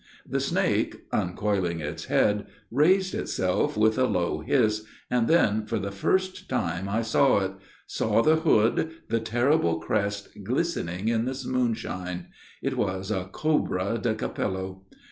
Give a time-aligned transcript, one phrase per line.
[0.27, 5.91] The snake, uncoiling its head, raised itself, with a low hiss, and then, for the
[5.91, 7.51] first time, I saw it,
[7.85, 12.29] saw the hood, the terrible crest glistening in the moonshine.
[12.63, 14.85] It was a Cobra di Capello!